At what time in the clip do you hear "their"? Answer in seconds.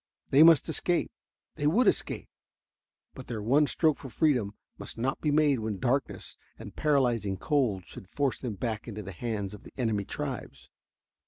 3.27-3.39